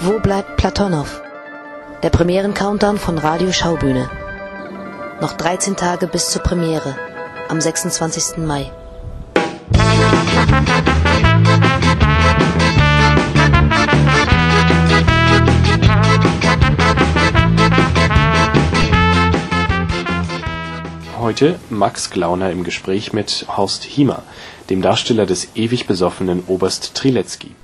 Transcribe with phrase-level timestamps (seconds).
[0.00, 1.22] Wo bleibt Platonow?
[2.04, 4.08] Der Premieren-Countdown von Radio Schaubühne.
[5.20, 6.96] Noch 13 Tage bis zur Premiere
[7.48, 8.38] am 26.
[8.38, 8.70] Mai.
[21.18, 24.22] Heute Max Glauner im Gespräch mit Horst Hiemer,
[24.70, 27.56] dem Darsteller des ewig besoffenen Oberst Trilecki.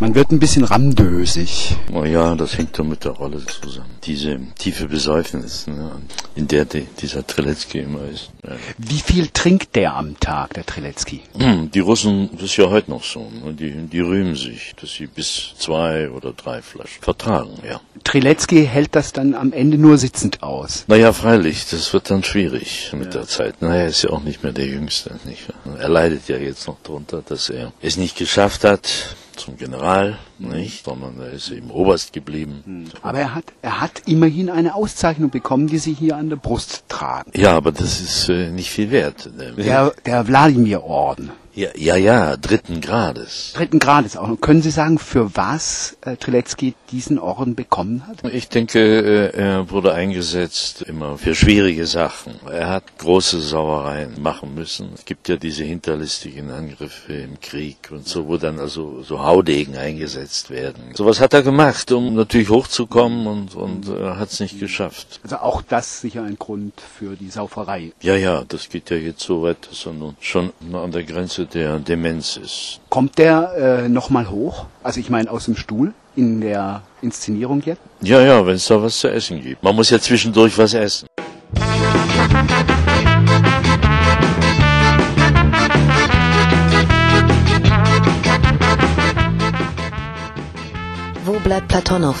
[0.00, 1.76] Man wird ein bisschen randösig.
[1.92, 3.90] Oh ja, das hängt doch mit der Rolle zusammen.
[4.02, 5.92] Diese tiefe Besäufnis, ne,
[6.34, 8.30] in der die, dieser Trilecki immer ist.
[8.42, 8.56] Ja.
[8.76, 11.22] Wie viel trinkt der am Tag, der Trilecki?
[11.38, 13.20] Hm, Die Russen, das ist ja heute noch so.
[13.20, 17.80] Ne, die, die rühmen sich, dass sie bis zwei oder drei Flaschen vertragen, ja.
[18.02, 20.84] Trilecki hält das dann am Ende nur sitzend aus.
[20.88, 23.62] Naja, freilich, das wird dann schwierig mit der Zeit.
[23.62, 25.18] Naja, er ist ja auch nicht mehr der Jüngste.
[25.24, 25.44] Nicht?
[25.78, 30.84] Er leidet ja jetzt noch darunter, dass er es nicht geschafft hat zum General, nicht,
[30.84, 32.90] sondern er ist eben Oberst geblieben.
[33.02, 36.84] Aber er hat, er hat immerhin eine Auszeichnung bekommen, die Sie hier an der Brust
[36.88, 37.30] tragen.
[37.34, 39.30] Ja, aber das ist äh, nicht viel wert.
[39.56, 41.30] Der, der Wladimir-Orden.
[41.56, 43.52] Ja, ja, ja, dritten Grades.
[43.54, 44.28] Dritten Grades auch.
[44.28, 48.24] Und können Sie sagen, für was äh, Trilecki diesen Orden bekommen hat?
[48.32, 52.34] Ich denke, äh, er wurde eingesetzt immer für schwierige Sachen.
[52.50, 54.90] Er hat große Sauereien machen müssen.
[54.94, 59.76] Es gibt ja diese hinterlistigen Angriffe im Krieg und so, wo dann also so Haudegen
[59.76, 60.82] eingesetzt werden.
[60.94, 65.20] Sowas hat er gemacht, um natürlich hochzukommen und, und äh, hat es nicht geschafft.
[65.22, 67.92] Also auch das sicher ein Grund für die Sauferei.
[68.02, 71.43] Ja, ja, das geht ja jetzt so weit, dass er nun schon an der Grenze
[71.46, 72.80] der Demenz ist.
[72.88, 74.66] Kommt der äh, nochmal hoch?
[74.82, 77.80] Also ich meine aus dem Stuhl in der Inszenierung jetzt?
[78.00, 79.62] Ja, ja, wenn es da was zu essen gibt.
[79.62, 81.06] Man muss ja zwischendurch was essen.
[91.24, 92.16] Wo bleibt Platonow?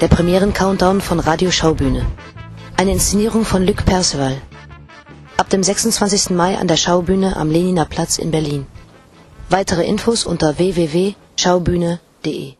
[0.00, 2.06] Der Premieren-Countdown von Radio Schaubühne.
[2.76, 4.36] Eine Inszenierung von Luc Perceval.
[5.38, 6.30] Ab dem 26.
[6.30, 8.66] Mai an der Schaubühne am Leniner Platz in Berlin.
[9.48, 12.57] Weitere Infos unter www.schaubühne.de